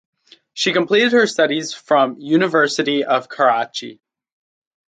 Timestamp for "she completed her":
0.55-1.27